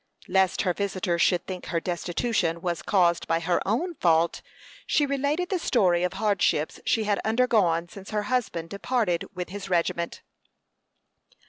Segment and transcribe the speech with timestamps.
[0.27, 4.41] Lest her visitor should think her destitution was caused by her own fault,
[4.87, 9.69] she related the story of hardships she had undergone since her husband departed with his
[9.69, 10.23] regiment.